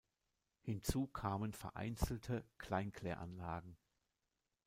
Hinzu 0.61 1.05
kamen 1.05 1.53
vereinzelte 1.53 2.43
Kleinkläranlagen. 2.57 3.77